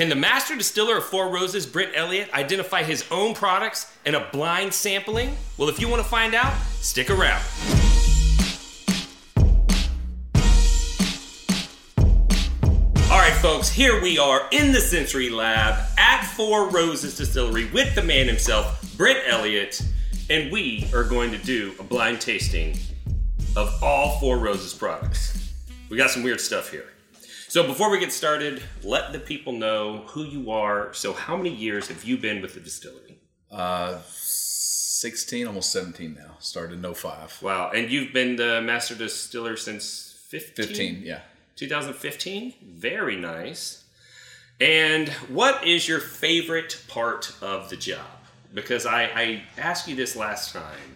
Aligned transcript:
Can 0.00 0.08
the 0.08 0.16
master 0.16 0.56
distiller 0.56 0.96
of 0.96 1.04
Four 1.04 1.28
Roses, 1.28 1.66
Brent 1.66 1.92
Elliott, 1.94 2.32
identify 2.32 2.82
his 2.82 3.04
own 3.10 3.34
products 3.34 3.94
in 4.06 4.14
a 4.14 4.30
blind 4.32 4.72
sampling? 4.72 5.36
Well, 5.58 5.68
if 5.68 5.78
you 5.78 5.90
want 5.90 6.02
to 6.02 6.08
find 6.08 6.34
out, 6.34 6.58
stick 6.80 7.10
around. 7.10 7.42
All 13.10 13.18
right, 13.18 13.38
folks, 13.42 13.68
here 13.68 14.00
we 14.00 14.18
are 14.18 14.48
in 14.50 14.72
the 14.72 14.80
Sensory 14.80 15.28
Lab 15.28 15.74
at 15.98 16.24
Four 16.34 16.70
Roses 16.70 17.18
Distillery 17.18 17.66
with 17.70 17.94
the 17.94 18.02
man 18.02 18.26
himself, 18.26 18.96
Brent 18.96 19.18
Elliott, 19.26 19.82
and 20.30 20.50
we 20.50 20.88
are 20.94 21.04
going 21.04 21.30
to 21.32 21.36
do 21.36 21.74
a 21.78 21.82
blind 21.82 22.22
tasting 22.22 22.74
of 23.54 23.82
all 23.82 24.18
Four 24.18 24.38
Roses 24.38 24.72
products. 24.72 25.52
We 25.90 25.98
got 25.98 26.08
some 26.08 26.22
weird 26.22 26.40
stuff 26.40 26.70
here. 26.70 26.86
So 27.50 27.66
before 27.66 27.90
we 27.90 27.98
get 27.98 28.12
started, 28.12 28.62
let 28.84 29.12
the 29.12 29.18
people 29.18 29.52
know 29.52 30.04
who 30.06 30.22
you 30.22 30.52
are. 30.52 30.94
So 30.94 31.12
how 31.12 31.36
many 31.36 31.52
years 31.52 31.88
have 31.88 32.04
you 32.04 32.16
been 32.16 32.40
with 32.40 32.54
the 32.54 32.60
distillery? 32.60 33.18
Uh, 33.50 33.98
16, 34.06 35.48
almost 35.48 35.72
17 35.72 36.14
now. 36.14 36.36
Started 36.38 36.84
in 36.84 36.94
05. 36.94 37.42
Wow, 37.42 37.72
and 37.74 37.90
you've 37.90 38.12
been 38.12 38.36
the 38.36 38.62
master 38.62 38.94
distiller 38.94 39.56
since 39.56 40.16
15? 40.28 40.64
15, 40.64 41.02
yeah. 41.02 41.22
2015? 41.56 42.54
Very 42.62 43.16
nice. 43.16 43.82
And 44.60 45.08
what 45.28 45.66
is 45.66 45.88
your 45.88 45.98
favorite 45.98 46.80
part 46.86 47.34
of 47.42 47.68
the 47.68 47.76
job? 47.76 48.06
Because 48.54 48.86
I, 48.86 49.02
I 49.06 49.42
asked 49.58 49.88
you 49.88 49.96
this 49.96 50.14
last 50.14 50.52
time, 50.52 50.94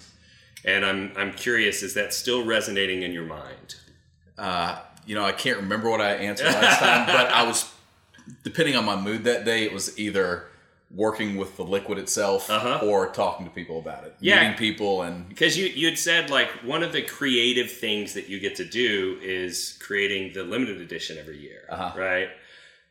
and 0.64 0.86
I'm, 0.86 1.10
I'm 1.16 1.32
curious, 1.32 1.82
is 1.82 1.94
that 1.94 2.14
still 2.14 2.44
resonating 2.44 3.02
in 3.02 3.10
your 3.10 3.26
mind? 3.26 3.74
Uh, 4.38 4.78
you 5.06 5.14
know, 5.14 5.24
I 5.24 5.32
can't 5.32 5.58
remember 5.58 5.90
what 5.90 6.00
I 6.00 6.14
answered 6.14 6.46
last 6.46 6.78
time, 6.80 7.06
but 7.06 7.30
I 7.32 7.42
was, 7.46 7.70
depending 8.42 8.76
on 8.76 8.84
my 8.84 8.96
mood 8.96 9.24
that 9.24 9.44
day, 9.44 9.64
it 9.64 9.72
was 9.72 9.98
either 9.98 10.46
working 10.90 11.36
with 11.36 11.56
the 11.56 11.64
liquid 11.64 11.98
itself 11.98 12.48
Uh-huh. 12.48 12.86
or 12.86 13.08
talking 13.08 13.44
to 13.46 13.52
people 13.52 13.78
about 13.80 14.04
it. 14.04 14.14
Yeah. 14.20 14.40
Meeting 14.42 14.56
people 14.56 15.02
and 15.02 15.28
Because 15.28 15.58
you 15.58 15.66
you 15.66 15.88
had 15.88 15.98
said 15.98 16.30
like 16.30 16.48
one 16.62 16.82
of 16.84 16.92
the 16.92 17.02
creative 17.02 17.70
things 17.70 18.14
that 18.14 18.28
you 18.28 18.38
get 18.38 18.54
to 18.56 18.64
do 18.64 19.18
is 19.20 19.76
creating 19.82 20.32
the 20.34 20.44
limited 20.44 20.80
edition 20.80 21.18
every 21.18 21.38
year, 21.38 21.62
Uh-huh. 21.68 21.98
right? 21.98 22.28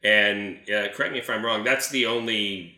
And 0.04 0.58
uh, 0.70 0.90
correct 0.94 1.14
me 1.14 1.20
if 1.20 1.30
I'm 1.30 1.46
wrong. 1.46 1.64
That's 1.64 1.90
the 1.90 2.08
only 2.08 2.76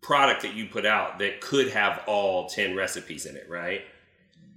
product 0.00 0.42
that 0.42 0.54
you 0.54 0.66
put 0.66 0.86
out 0.86 1.18
that 1.18 1.40
could 1.40 1.70
have 1.70 2.02
all 2.06 2.48
ten 2.48 2.76
recipes 2.76 3.26
in 3.26 3.36
it, 3.36 3.48
right? 3.48 3.82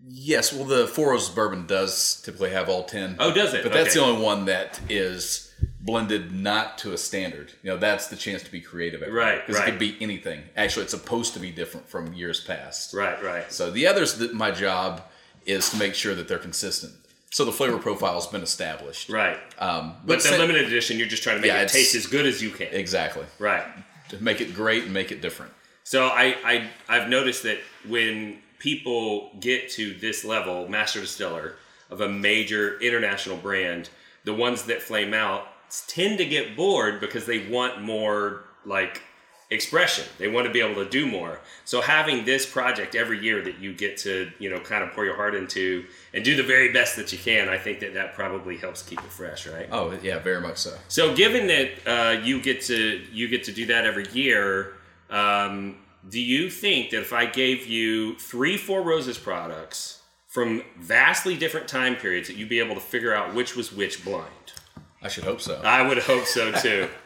Yes, 0.10 0.54
well, 0.54 0.66
the 0.66 0.88
Four 0.88 1.12
Roses 1.12 1.30
bourbon 1.30 1.66
does 1.68 2.22
typically 2.22 2.52
have 2.52 2.70
all 2.70 2.84
10. 2.84 3.18
Oh, 3.20 3.34
does 3.34 3.54
it? 3.54 3.64
But 3.64 3.74
that's 3.74 3.90
Okay. 3.96 4.00
the 4.00 4.06
only 4.12 4.24
one 4.24 4.46
that 4.46 4.80
is 4.90 5.52
blended 5.82 6.32
not 6.32 6.78
to 6.80 6.94
a 6.94 6.98
standard. 6.98 7.54
You 7.64 7.72
know, 7.72 7.78
that's 7.78 8.08
the 8.08 8.16
chance 8.16 8.44
to 8.44 8.52
be 8.52 8.60
creative. 8.62 9.02
at 9.04 9.12
Right, 9.12 9.46
Because 9.46 9.60
right. 9.60 9.68
it 9.68 9.72
could 9.72 9.80
be 9.80 9.98
anything. 10.02 10.44
Actually, 10.56 10.84
it's 10.84 10.92
supposed 10.92 11.34
to 11.34 11.40
be 11.40 11.52
different 11.52 11.90
from 11.90 12.14
years 12.14 12.40
past. 12.42 12.94
Right, 12.94 13.22
right. 13.24 13.52
So 13.52 13.72
the 13.72 13.88
others, 13.88 14.16
that 14.16 14.34
my 14.34 14.52
job 14.52 15.02
is 15.46 15.70
to 15.70 15.78
make 15.78 15.96
sure 15.96 16.14
that 16.16 16.28
they're 16.28 16.38
consistent. 16.40 16.94
So 17.32 17.46
the 17.46 17.52
flavor 17.54 17.78
profile 17.78 18.16
has 18.16 18.28
been 18.28 18.42
established. 18.42 19.10
Right. 19.10 19.38
Um, 19.60 19.96
But 20.06 20.22
the 20.24 20.30
sa- 20.30 20.38
limited 20.38 20.66
edition, 20.68 20.98
you're 20.98 21.08
just 21.08 21.24
trying 21.24 21.38
to 21.38 21.42
make 21.42 21.50
Yeah, 21.52 21.62
it 21.62 21.70
taste 21.70 21.96
as 21.96 22.06
good 22.06 22.26
as 22.26 22.42
you 22.42 22.50
can. 22.50 22.68
exactly 22.72 23.24
Right. 23.40 23.64
to 24.10 24.22
make 24.24 24.42
it 24.42 24.54
great 24.54 24.84
and 24.84 24.94
make 24.94 25.12
it 25.12 25.22
different. 25.22 25.54
So 25.84 26.06
I, 26.08 26.36
I 26.44 26.70
I've 26.90 27.08
noticed 27.08 27.44
that 27.44 27.60
when 27.88 28.40
people 28.60 29.32
get 29.40 29.70
to 29.72 29.94
this 29.94 30.26
level, 30.26 30.68
master 30.68 31.02
distiller 31.02 31.56
of 31.90 32.02
a 32.02 32.10
major 32.10 32.80
international 32.80 33.38
brand, 33.38 33.90
the 34.24 34.34
ones 34.34 34.64
that 34.64 34.82
flame 34.82 35.14
out 35.14 35.48
tend 35.88 36.18
to 36.18 36.26
get 36.26 36.56
bored 36.56 37.00
because 37.00 37.26
they 37.26 37.48
want 37.50 37.82
more 37.82 38.44
like 38.66 39.02
expression. 39.50 40.04
They 40.18 40.28
want 40.28 40.46
to 40.46 40.52
be 40.52 40.60
able 40.60 40.84
to 40.84 40.90
do 40.90 41.06
more. 41.06 41.40
So 41.64 41.80
having 41.80 42.26
this 42.26 42.46
project 42.46 42.96
every 42.96 43.24
year 43.24 43.42
that 43.44 43.60
you 43.60 43.74
get 43.74 43.98
to, 44.00 44.30
you 44.40 44.50
know, 44.50 44.60
kind 44.60 44.84
of 44.84 44.92
pour 44.92 45.06
your 45.06 45.16
heart 45.16 45.36
into 45.36 45.86
and 46.14 46.24
do 46.24 46.36
the 46.36 46.44
very 46.44 46.74
best 46.74 46.98
that 46.98 47.12
you 47.14 47.18
can, 47.18 47.48
I 47.48 47.58
think 47.58 47.80
that 47.80 47.94
that 47.94 48.14
probably 48.14 48.58
helps 48.58 48.82
keep 48.82 49.00
it 49.00 49.12
fresh, 49.12 49.48
right? 49.48 49.70
Oh 49.72 49.98
yeah, 50.04 50.20
very 50.20 50.42
much 50.42 50.58
so. 50.58 50.78
So, 50.90 51.16
given 51.16 51.48
that 51.48 51.70
uh, 51.88 52.22
you 52.22 52.42
get 52.42 52.62
to 52.64 53.02
you 53.12 53.28
get 53.30 53.46
to 53.46 53.54
do 53.54 53.66
that 53.68 53.86
every 53.86 54.08
year, 54.10 54.74
um, 55.10 55.78
do 56.10 56.20
you 56.20 56.50
think 56.50 56.92
that 56.92 57.02
if 57.02 57.14
I 57.14 57.26
gave 57.26 57.68
you 57.68 58.18
three 58.18 58.58
Four 58.58 58.82
Roses 58.82 59.18
products 59.18 60.02
from 60.28 60.64
vastly 60.80 61.36
different 61.36 61.68
time 61.68 61.96
periods, 61.96 62.28
that 62.28 62.38
you'd 62.38 62.50
be 62.50 62.60
able 62.60 62.76
to 62.76 62.82
figure 62.82 63.14
out 63.14 63.34
which 63.34 63.56
was 63.56 63.74
which 63.74 64.04
blind? 64.04 64.54
I 65.02 65.08
should 65.08 65.24
hope 65.24 65.42
so. 65.42 65.62
I 65.64 65.88
would 65.88 66.00
hope 66.00 66.26
so 66.26 66.52
too. 66.52 66.90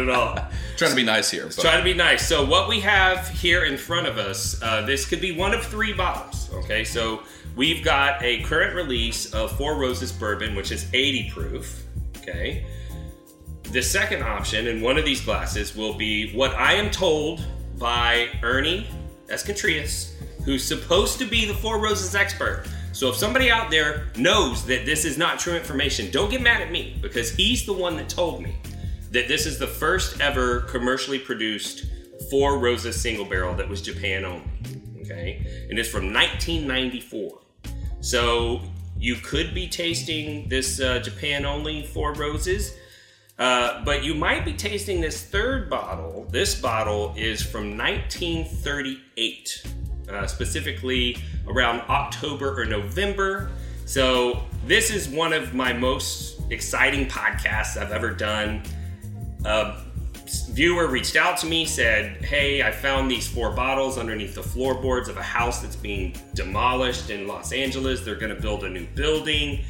at 0.00 0.08
all. 0.08 0.38
Trying 0.76 0.90
to 0.90 0.96
be 0.96 1.04
nice 1.04 1.30
here. 1.30 1.46
But 1.46 1.60
Trying 1.60 1.78
to 1.78 1.84
be 1.84 1.94
nice. 1.94 2.26
So 2.26 2.44
what 2.44 2.68
we 2.68 2.80
have 2.80 3.28
here 3.28 3.64
in 3.64 3.76
front 3.76 4.06
of 4.06 4.18
us, 4.18 4.60
uh, 4.62 4.82
this 4.82 5.06
could 5.06 5.20
be 5.20 5.32
one 5.32 5.54
of 5.54 5.64
three 5.64 5.92
bottles. 5.92 6.50
Okay, 6.54 6.84
so 6.84 7.22
we've 7.56 7.84
got 7.84 8.22
a 8.22 8.42
current 8.42 8.74
release 8.74 9.32
of 9.32 9.56
Four 9.56 9.76
Roses 9.76 10.12
Bourbon, 10.12 10.54
which 10.54 10.72
is 10.72 10.86
80 10.92 11.30
proof. 11.30 11.82
Okay. 12.18 12.66
The 13.70 13.82
second 13.82 14.22
option 14.22 14.66
in 14.66 14.80
one 14.80 14.98
of 14.98 15.04
these 15.04 15.20
glasses 15.20 15.74
will 15.76 15.94
be 15.94 16.32
what 16.32 16.54
I 16.54 16.74
am 16.74 16.90
told 16.90 17.44
by 17.78 18.28
Ernie 18.42 18.86
Escontrias, 19.28 20.12
who's 20.44 20.64
supposed 20.64 21.18
to 21.18 21.24
be 21.24 21.44
the 21.44 21.54
Four 21.54 21.80
Roses 21.80 22.14
expert. 22.14 22.66
So 22.92 23.08
if 23.08 23.16
somebody 23.16 23.50
out 23.50 23.70
there 23.70 24.06
knows 24.16 24.64
that 24.66 24.86
this 24.86 25.04
is 25.04 25.18
not 25.18 25.40
true 25.40 25.56
information, 25.56 26.10
don't 26.12 26.30
get 26.30 26.40
mad 26.40 26.60
at 26.60 26.70
me 26.70 26.96
because 27.02 27.32
he's 27.32 27.66
the 27.66 27.72
one 27.72 27.96
that 27.96 28.08
told 28.08 28.42
me 28.42 28.54
that 29.14 29.28
this 29.28 29.46
is 29.46 29.58
the 29.58 29.66
first 29.66 30.20
ever 30.20 30.60
commercially 30.62 31.20
produced 31.20 31.86
Four 32.30 32.58
Roses 32.58 33.00
single 33.00 33.24
barrel 33.24 33.54
that 33.54 33.68
was 33.68 33.80
Japan 33.80 34.24
only. 34.24 34.50
Okay, 35.02 35.66
and 35.70 35.78
it's 35.78 35.88
from 35.88 36.12
1994. 36.12 37.40
So 38.00 38.60
you 38.98 39.14
could 39.16 39.54
be 39.54 39.68
tasting 39.68 40.48
this 40.48 40.80
uh, 40.80 40.98
Japan 40.98 41.44
only 41.44 41.86
Four 41.86 42.14
Roses, 42.14 42.74
uh, 43.38 43.84
but 43.84 44.02
you 44.02 44.14
might 44.14 44.44
be 44.44 44.52
tasting 44.52 45.00
this 45.00 45.22
third 45.22 45.70
bottle. 45.70 46.26
This 46.30 46.60
bottle 46.60 47.14
is 47.16 47.40
from 47.40 47.78
1938, 47.78 49.66
uh, 50.08 50.26
specifically 50.26 51.18
around 51.46 51.82
October 51.88 52.60
or 52.60 52.64
November. 52.64 53.50
So 53.86 54.42
this 54.66 54.90
is 54.90 55.08
one 55.08 55.32
of 55.32 55.54
my 55.54 55.72
most 55.72 56.40
exciting 56.50 57.06
podcasts 57.06 57.76
I've 57.76 57.92
ever 57.92 58.10
done. 58.10 58.64
A 59.44 59.80
viewer 60.50 60.88
reached 60.88 61.16
out 61.16 61.38
to 61.38 61.46
me, 61.46 61.64
said, 61.64 62.24
Hey, 62.24 62.62
I 62.62 62.70
found 62.70 63.10
these 63.10 63.26
four 63.26 63.50
bottles 63.50 63.98
underneath 63.98 64.34
the 64.34 64.42
floorboards 64.42 65.08
of 65.08 65.16
a 65.16 65.22
house 65.22 65.60
that's 65.60 65.76
being 65.76 66.14
demolished 66.34 67.10
in 67.10 67.26
Los 67.26 67.52
Angeles. 67.52 68.00
They're 68.00 68.14
going 68.14 68.34
to 68.34 68.40
build 68.40 68.64
a 68.64 68.70
new 68.70 68.86
building. 68.94 69.64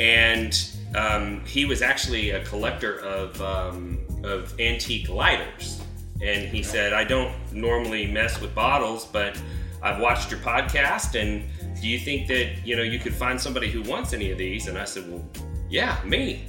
And 0.00 0.58
um, 0.96 1.44
he 1.44 1.64
was 1.64 1.82
actually 1.82 2.30
a 2.30 2.44
collector 2.44 2.98
of, 3.00 3.40
um, 3.40 3.98
of 4.24 4.58
antique 4.60 5.08
lighters. 5.08 5.80
And 6.22 6.48
he 6.48 6.62
said, 6.62 6.92
I 6.92 7.04
don't 7.04 7.34
normally 7.52 8.06
mess 8.06 8.40
with 8.40 8.54
bottles, 8.54 9.04
but 9.04 9.40
I've 9.82 10.00
watched 10.00 10.30
your 10.30 10.40
podcast 10.40 11.20
and 11.20 11.44
do 11.80 11.90
you 11.90 11.98
think 11.98 12.26
that 12.28 12.66
you 12.66 12.76
know 12.76 12.82
you 12.82 12.98
could 12.98 13.14
find 13.14 13.38
somebody 13.38 13.70
who 13.70 13.82
wants 13.82 14.14
any 14.14 14.30
of 14.30 14.38
these 14.38 14.68
and 14.68 14.78
i 14.78 14.84
said 14.84 15.06
well 15.10 15.22
yeah 15.68 16.00
me 16.04 16.44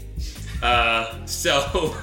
uh, 0.63 1.25
so 1.25 1.93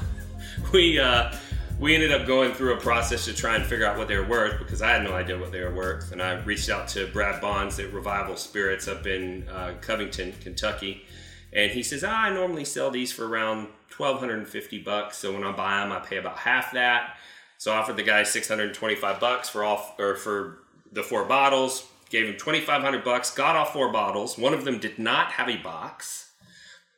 we 0.82 0.98
uh, 0.98 1.32
we 1.78 1.94
ended 1.94 2.12
up 2.12 2.26
going 2.26 2.52
through 2.54 2.74
a 2.74 2.80
process 2.80 3.24
to 3.26 3.34
try 3.34 3.56
and 3.56 3.64
figure 3.64 3.84
out 3.84 3.98
what 3.98 4.08
they 4.08 4.16
were 4.16 4.26
worth 4.26 4.58
because 4.58 4.80
I 4.80 4.90
had 4.90 5.02
no 5.04 5.12
idea 5.12 5.38
what 5.38 5.52
they 5.52 5.60
were 5.60 5.74
worth, 5.74 6.12
and 6.12 6.22
I 6.22 6.34
reached 6.44 6.70
out 6.70 6.88
to 6.88 7.06
Brad 7.08 7.40
Bonds 7.40 7.78
at 7.78 7.92
Revival 7.92 8.36
Spirits 8.36 8.88
up 8.88 9.06
in 9.06 9.48
uh, 9.48 9.74
Covington, 9.80 10.32
Kentucky, 10.40 11.04
and 11.52 11.70
he 11.70 11.82
says 11.82 12.04
"Ah, 12.04 12.24
I 12.24 12.30
normally 12.32 12.64
sell 12.64 12.90
these 12.90 13.12
for 13.12 13.28
around 13.28 13.68
twelve 13.90 14.18
hundred 14.18 14.38
and 14.38 14.48
fifty 14.48 14.78
bucks. 14.78 15.18
So 15.18 15.32
when 15.32 15.44
I 15.44 15.52
buy 15.52 15.80
them, 15.80 15.92
I 15.92 15.98
pay 15.98 16.16
about 16.16 16.38
half 16.38 16.72
that. 16.72 17.16
So 17.58 17.72
I 17.72 17.76
offered 17.76 17.96
the 17.96 18.02
guy 18.02 18.22
six 18.22 18.48
hundred 18.48 18.66
and 18.66 18.74
twenty-five 18.74 19.20
bucks 19.20 19.48
for 19.48 19.64
all 19.64 19.94
or 19.98 20.16
for 20.16 20.58
the 20.90 21.02
four 21.02 21.24
bottles. 21.24 21.86
Gave 22.08 22.28
him 22.28 22.36
twenty-five 22.36 22.82
hundred 22.82 23.04
bucks. 23.04 23.30
Got 23.30 23.56
all 23.56 23.66
four 23.66 23.92
bottles. 23.92 24.38
One 24.38 24.54
of 24.54 24.64
them 24.64 24.78
did 24.78 24.98
not 24.98 25.32
have 25.32 25.48
a 25.48 25.56
box. 25.56 26.30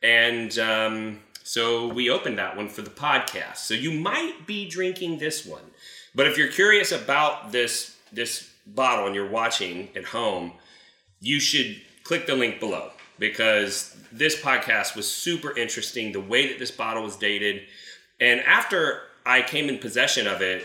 And 0.02 0.58
um, 0.58 1.20
so 1.44 1.86
we 1.86 2.10
opened 2.10 2.38
that 2.38 2.56
one 2.56 2.68
for 2.68 2.82
the 2.82 2.90
podcast. 2.90 3.58
So 3.58 3.74
you 3.74 3.92
might 3.92 4.46
be 4.46 4.68
drinking 4.68 5.18
this 5.18 5.46
one. 5.46 5.62
But 6.14 6.26
if 6.26 6.36
you're 6.38 6.48
curious 6.48 6.90
about 6.92 7.52
this 7.52 7.96
this 8.12 8.50
bottle 8.66 9.06
and 9.06 9.14
you're 9.14 9.30
watching 9.30 9.90
at 9.96 10.04
home, 10.06 10.54
you 11.20 11.38
should 11.40 11.80
click 12.04 12.26
the 12.26 12.34
link 12.34 12.60
below. 12.60 12.90
because 13.18 13.96
this 14.12 14.40
podcast 14.40 14.96
was 14.96 15.08
super 15.10 15.56
interesting. 15.56 16.12
The 16.12 16.20
way 16.20 16.48
that 16.48 16.58
this 16.58 16.70
bottle 16.70 17.02
was 17.02 17.16
dated, 17.16 17.62
and 18.20 18.40
after 18.40 19.02
I 19.26 19.42
came 19.42 19.68
in 19.68 19.78
possession 19.78 20.26
of 20.26 20.42
it, 20.42 20.64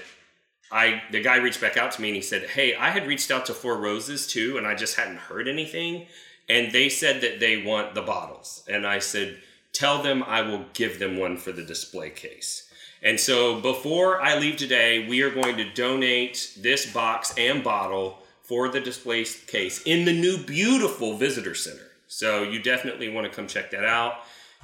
I 0.71 1.01
the 1.11 1.21
guy 1.21 1.37
reached 1.37 1.61
back 1.61 1.77
out 1.77 1.91
to 1.93 2.01
me 2.01 2.09
and 2.09 2.15
he 2.15 2.21
said, 2.21 2.43
"Hey, 2.49 2.75
I 2.75 2.89
had 2.91 3.07
reached 3.07 3.31
out 3.31 3.45
to 3.47 3.53
Four 3.53 3.77
Roses 3.77 4.27
too, 4.27 4.57
and 4.57 4.67
I 4.67 4.75
just 4.75 4.95
hadn't 4.95 5.17
heard 5.17 5.47
anything, 5.47 6.07
and 6.47 6.71
they 6.71 6.89
said 6.89 7.21
that 7.21 7.39
they 7.39 7.61
want 7.63 7.93
the 7.95 8.01
bottles." 8.01 8.63
And 8.67 8.85
I 8.85 8.99
said, 8.99 9.39
"Tell 9.79 10.03
them 10.03 10.23
I 10.23 10.41
will 10.41 10.65
give 10.73 10.99
them 10.99 11.17
one 11.17 11.37
for 11.37 11.53
the 11.53 11.63
display 11.63 12.09
case." 12.09 12.69
And 13.01 13.17
so 13.19 13.61
before 13.61 14.21
I 14.21 14.37
leave 14.37 14.57
today, 14.57 15.07
we 15.07 15.21
are 15.21 15.29
going 15.29 15.55
to 15.57 15.73
donate 15.73 16.57
this 16.59 16.91
box 16.91 17.33
and 17.37 17.63
bottle 17.63 18.19
for 18.43 18.67
the 18.67 18.81
display 18.81 19.23
case 19.23 19.81
in 19.83 20.05
the 20.05 20.13
new 20.13 20.37
beautiful 20.37 21.15
visitor 21.15 21.55
center. 21.55 21.91
So 22.07 22.43
you 22.43 22.61
definitely 22.61 23.07
want 23.07 23.25
to 23.25 23.33
come 23.33 23.47
check 23.47 23.71
that 23.71 23.85
out. 23.85 24.15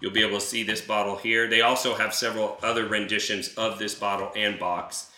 You'll 0.02 0.12
be 0.12 0.24
able 0.24 0.40
to 0.40 0.46
see 0.46 0.64
this 0.64 0.82
bottle 0.82 1.16
here. 1.16 1.48
They 1.48 1.62
also 1.62 1.96
have 1.96 2.14
several 2.14 2.58
other 2.62 2.86
renditions 2.88 3.54
of 3.56 3.80
this 3.80 3.96
bottle 3.96 4.32
and 4.36 4.60
box. 4.60 5.10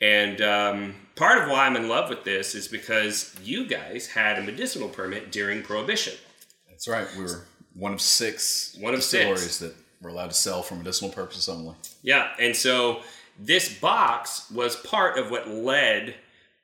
And 0.00 0.40
um, 0.40 0.94
part 1.16 1.42
of 1.42 1.50
why 1.50 1.66
I'm 1.66 1.76
in 1.76 1.88
love 1.88 2.08
with 2.08 2.24
this 2.24 2.54
is 2.54 2.68
because 2.68 3.34
you 3.42 3.66
guys 3.66 4.06
had 4.06 4.38
a 4.38 4.42
medicinal 4.42 4.88
permit 4.88 5.32
during 5.32 5.62
Prohibition. 5.62 6.14
That's 6.68 6.86
right. 6.86 7.08
We 7.16 7.24
were 7.24 7.46
one 7.74 7.92
of 7.92 8.00
six 8.00 8.76
One 8.80 8.94
of 8.94 9.02
six. 9.02 9.24
distilleries 9.24 9.58
that 9.60 9.74
were 10.00 10.10
allowed 10.10 10.28
to 10.30 10.34
sell 10.36 10.62
for 10.62 10.74
medicinal 10.74 11.10
purposes 11.10 11.48
only. 11.48 11.74
Yeah, 12.02 12.30
and 12.38 12.54
so 12.56 13.00
this 13.38 13.72
box 13.78 14.50
was 14.50 14.76
part 14.76 15.18
of 15.18 15.30
what 15.30 15.48
led 15.48 16.14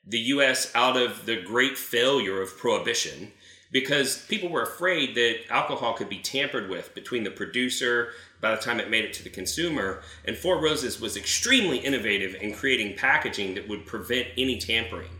the 0.06 0.18
US 0.18 0.70
out 0.74 0.96
of 0.96 1.26
the 1.26 1.42
great 1.42 1.76
failure 1.76 2.40
of 2.40 2.56
prohibition 2.56 3.32
because 3.72 4.24
people 4.26 4.48
were 4.48 4.62
afraid 4.62 5.14
that 5.16 5.40
alcohol 5.50 5.94
could 5.94 6.08
be 6.08 6.18
tampered 6.20 6.70
with 6.70 6.94
between 6.94 7.24
the 7.24 7.30
producer 7.30 8.10
by 8.40 8.54
the 8.54 8.60
time 8.60 8.78
it 8.78 8.90
made 8.90 9.04
it 9.04 9.12
to 9.14 9.24
the 9.24 9.30
consumer 9.30 10.02
and 10.24 10.36
Four 10.36 10.62
Roses 10.62 11.00
was 11.00 11.16
extremely 11.16 11.78
innovative 11.78 12.36
in 12.36 12.54
creating 12.54 12.96
packaging 12.96 13.54
that 13.54 13.68
would 13.68 13.84
prevent 13.86 14.28
any 14.38 14.58
tampering. 14.58 15.10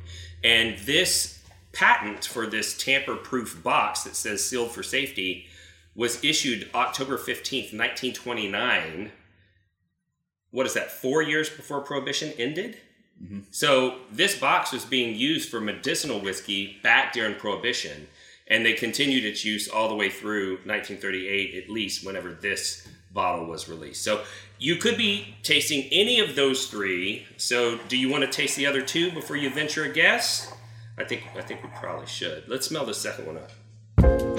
And 0.44 0.78
this 0.80 1.42
patent 1.72 2.24
for 2.24 2.46
this 2.46 2.76
tamper-proof 2.78 3.62
box 3.62 4.04
that 4.04 4.14
says 4.16 4.44
sealed 4.44 4.70
for 4.70 4.82
safety 4.82 5.46
was 5.96 6.22
issued 6.22 6.70
October 6.74 7.16
15th, 7.16 7.72
1929 7.72 9.10
what 10.56 10.64
is 10.64 10.72
that, 10.72 10.90
four 10.90 11.20
years 11.20 11.50
before 11.50 11.82
Prohibition 11.82 12.32
ended? 12.38 12.78
Mm-hmm. 13.22 13.40
So 13.50 13.98
this 14.10 14.38
box 14.38 14.72
was 14.72 14.86
being 14.86 15.14
used 15.14 15.50
for 15.50 15.60
medicinal 15.60 16.18
whiskey 16.18 16.78
back 16.82 17.12
during 17.12 17.34
Prohibition, 17.34 18.08
and 18.48 18.64
they 18.64 18.72
continued 18.72 19.26
its 19.26 19.44
use 19.44 19.68
all 19.68 19.90
the 19.90 19.94
way 19.94 20.08
through 20.08 20.52
1938, 20.64 21.62
at 21.62 21.68
least 21.68 22.06
whenever 22.06 22.32
this 22.32 22.88
bottle 23.12 23.44
was 23.44 23.68
released. 23.68 24.02
So 24.02 24.22
you 24.58 24.76
could 24.76 24.96
be 24.96 25.36
tasting 25.42 25.88
any 25.92 26.20
of 26.20 26.36
those 26.36 26.68
three. 26.68 27.26
So 27.36 27.78
do 27.88 27.98
you 27.98 28.08
want 28.08 28.24
to 28.24 28.30
taste 28.30 28.56
the 28.56 28.64
other 28.66 28.80
two 28.80 29.10
before 29.12 29.36
you 29.36 29.50
venture 29.50 29.84
a 29.84 29.92
guess? 29.92 30.50
I 30.96 31.04
think 31.04 31.24
I 31.36 31.42
think 31.42 31.62
we 31.62 31.68
probably 31.78 32.06
should. 32.06 32.48
Let's 32.48 32.66
smell 32.66 32.86
the 32.86 32.94
second 32.94 33.26
one 33.26 33.36
up. 33.36 34.35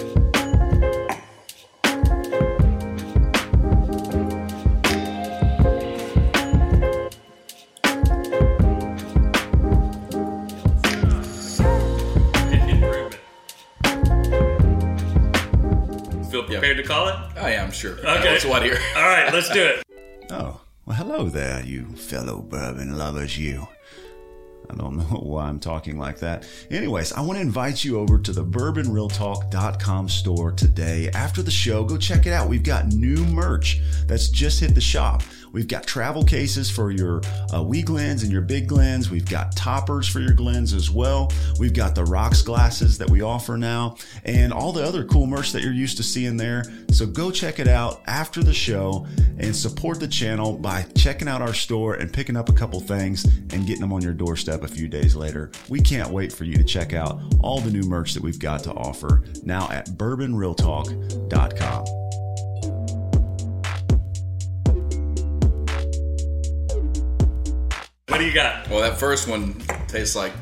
Feel 16.30 16.44
prepared 16.44 16.78
to 16.78 16.84
call 16.84 17.08
it? 17.08 17.16
Oh 17.38 17.46
I'm 17.46 17.72
sure. 17.72 17.94
Okay. 18.00 18.34
What's 18.34 18.46
what 18.46 18.64
here? 18.64 18.78
All 18.96 19.04
right, 19.04 19.32
let's 19.34 19.50
do 19.50 19.64
it. 19.64 19.84
Oh, 20.30 20.60
well, 20.86 20.96
hello 20.98 21.30
there, 21.30 21.64
you 21.64 21.86
fellow 21.96 22.42
bourbon 22.42 22.98
lovers, 22.98 23.38
you. 23.38 23.68
I 24.70 24.76
don't 24.76 24.98
know 24.98 25.04
why 25.04 25.48
I'm 25.48 25.60
talking 25.60 25.98
like 25.98 26.20
that. 26.20 26.48
Anyways, 26.70 27.14
I 27.14 27.22
want 27.22 27.38
to 27.38 27.42
invite 27.42 27.84
you 27.84 28.00
over 28.00 28.18
to 28.18 28.32
the 28.32 28.44
bourbonrealtalk.com 28.44 30.10
store 30.10 30.52
today. 30.52 31.10
After 31.14 31.42
the 31.42 31.52
show, 31.52 31.84
go 31.84 31.98
check 31.98 32.26
it 32.26 32.34
out. 32.34 32.50
We've 32.50 32.64
got 32.64 32.88
new 32.88 33.24
merch 33.26 33.82
that's 34.06 34.30
just 34.30 34.60
hit 34.60 34.76
the 34.76 34.82
shop. 34.82 35.24
We've 35.52 35.68
got 35.68 35.88
travel 35.88 36.24
cases 36.24 36.70
for 36.70 36.92
your 36.92 37.22
uh, 37.54 37.64
wee 37.64 37.82
glens 37.82 38.24
and 38.24 38.32
your 38.32 38.42
big 38.42 38.68
glens. 38.68 39.10
We've 39.10 39.28
got 39.28 39.56
toppers 39.56 40.08
for 40.08 40.20
your 40.20 40.34
glens 40.34 40.74
as 40.74 40.92
well. 40.92 41.32
We've 41.60 41.74
got 41.74 41.96
the 41.96 42.04
rocks 42.04 42.42
glasses 42.42 42.98
that 42.98 43.10
we 43.10 43.22
offer 43.22 43.58
now 43.58 43.96
and 44.26 44.52
all 44.54 44.72
the 44.72 44.84
other 44.84 45.06
cool 45.06 45.26
merch 45.26 45.54
that 45.54 45.64
you're 45.64 45.74
used 45.74 45.98
to 45.98 46.04
seeing 46.04 46.38
there. 46.38 46.64
So 46.92 47.06
go 47.06 47.32
check 47.32 47.60
it 47.60 47.68
out 47.68 48.02
after 48.08 48.44
the 48.44 48.54
show 48.54 49.08
and 49.40 49.56
support 49.56 50.00
the 50.00 50.08
channel 50.08 50.54
by 50.58 50.86
checking 50.96 51.28
out 51.28 51.42
our 51.42 51.54
store 51.54 51.96
and 51.96 52.12
picking 52.12 52.36
up 52.36 52.50
a 52.50 52.54
couple 52.54 52.80
things 52.80 53.26
and 53.26 53.66
getting 53.66 53.82
them 53.82 53.94
on 53.94 54.02
your 54.02 54.14
doorstep 54.14 54.57
a 54.64 54.68
few 54.68 54.88
days 54.88 55.16
later. 55.16 55.52
We 55.70 55.80
can't 55.80 56.10
wait 56.10 56.32
for 56.32 56.44
you 56.44 56.56
to 56.56 56.64
check 56.64 56.94
out 56.94 57.20
all 57.40 57.60
the 57.60 57.72
new 57.72 57.84
merch 57.84 58.14
that 58.14 58.24
we've 58.24 58.40
got 58.40 58.64
to 58.64 58.74
offer 58.74 59.24
now 59.44 59.70
at 59.72 59.88
bourbonrealtalk.com. 59.90 61.86
What 68.08 68.18
do 68.18 68.26
you 68.26 68.34
got? 68.34 68.68
Well, 68.70 68.82
that 68.82 68.98
first 68.98 69.28
one 69.28 69.62
tastes 69.88 70.16
like 70.16 70.34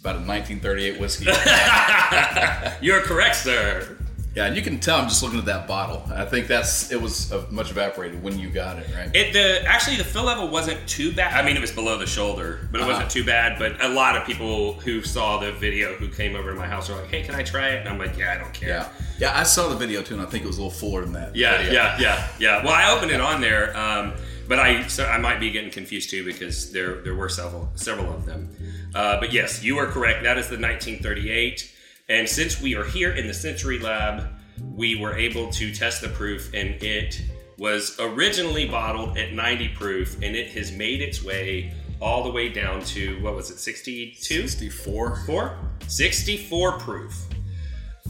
about 0.00 0.16
a 0.16 0.24
1938 0.24 1.00
whiskey. 1.00 1.24
You're 2.86 3.00
correct, 3.02 3.36
sir. 3.36 3.97
Yeah, 4.38 4.46
and 4.46 4.54
you 4.54 4.62
can 4.62 4.78
tell 4.78 5.00
I'm 5.00 5.08
just 5.08 5.20
looking 5.20 5.40
at 5.40 5.46
that 5.46 5.66
bottle. 5.66 6.00
I 6.14 6.24
think 6.24 6.46
that's 6.46 6.92
it 6.92 7.02
was 7.02 7.32
much 7.50 7.72
evaporated 7.72 8.22
when 8.22 8.38
you 8.38 8.50
got 8.50 8.78
it, 8.78 8.86
right? 8.94 9.10
It 9.12 9.32
the 9.32 9.66
actually 9.66 9.96
the 9.96 10.04
fill 10.04 10.22
level 10.22 10.46
wasn't 10.46 10.88
too 10.88 11.12
bad. 11.12 11.34
I 11.34 11.44
mean, 11.44 11.56
it 11.56 11.60
was 11.60 11.72
below 11.72 11.98
the 11.98 12.06
shoulder, 12.06 12.60
but 12.70 12.80
it 12.80 12.86
wasn't 12.86 13.10
too 13.10 13.24
bad. 13.24 13.58
But 13.58 13.82
a 13.84 13.88
lot 13.88 14.16
of 14.16 14.24
people 14.24 14.74
who 14.74 15.02
saw 15.02 15.40
the 15.40 15.50
video 15.50 15.94
who 15.94 16.08
came 16.08 16.36
over 16.36 16.50
to 16.50 16.56
my 16.56 16.68
house 16.68 16.88
were 16.88 16.94
like, 16.94 17.08
"Hey, 17.08 17.24
can 17.24 17.34
I 17.34 17.42
try 17.42 17.70
it?" 17.70 17.80
And 17.80 17.88
I'm 17.88 17.98
like, 17.98 18.16
"Yeah, 18.16 18.32
I 18.32 18.38
don't 18.38 18.54
care." 18.54 18.68
yeah, 18.68 18.88
yeah. 19.18 19.36
I 19.36 19.42
saw 19.42 19.68
the 19.70 19.74
video 19.74 20.02
too, 20.02 20.14
and 20.14 20.22
I 20.22 20.26
think 20.26 20.44
it 20.44 20.46
was 20.46 20.58
a 20.58 20.62
little 20.62 20.78
fuller 20.78 21.00
than 21.00 21.14
that. 21.14 21.34
Yeah, 21.34 21.56
But 21.56 21.72
yeah, 21.72 21.98
yeah, 21.98 22.28
yeah. 22.38 22.64
Well, 22.64 22.74
I 22.74 22.92
opened 22.92 23.10
it 23.10 23.20
on 23.20 23.40
there, 23.40 23.76
um, 23.76 24.12
but 24.46 24.60
I 24.60 24.86
so 24.86 25.04
I 25.04 25.18
might 25.18 25.40
be 25.40 25.50
getting 25.50 25.72
confused 25.72 26.10
too 26.10 26.24
because 26.24 26.70
there 26.70 27.02
there 27.02 27.16
were 27.16 27.28
several 27.28 27.72
several 27.74 28.14
of 28.14 28.24
them. 28.24 28.50
Uh, 28.94 29.18
but 29.18 29.32
yes, 29.32 29.64
you 29.64 29.78
are 29.78 29.86
correct. 29.86 30.22
That 30.22 30.38
is 30.38 30.46
the 30.46 30.60
1938. 30.60 31.74
And 32.10 32.26
since 32.26 32.58
we 32.58 32.74
are 32.74 32.84
here 32.84 33.12
in 33.12 33.26
the 33.26 33.34
Sensory 33.34 33.78
Lab, 33.78 34.28
we 34.74 34.96
were 34.96 35.14
able 35.14 35.50
to 35.52 35.74
test 35.74 36.00
the 36.00 36.08
proof, 36.08 36.52
and 36.54 36.82
it 36.82 37.20
was 37.58 37.98
originally 38.00 38.66
bottled 38.66 39.18
at 39.18 39.34
90 39.34 39.68
proof, 39.70 40.14
and 40.22 40.34
it 40.34 40.50
has 40.52 40.72
made 40.72 41.02
its 41.02 41.22
way 41.22 41.74
all 42.00 42.24
the 42.24 42.30
way 42.30 42.48
down 42.48 42.80
to 42.82 43.20
what 43.20 43.34
was 43.34 43.50
it, 43.50 43.58
62? 43.58 44.48
64. 44.48 45.16
Four? 45.26 45.58
64 45.86 46.78
proof. 46.78 47.26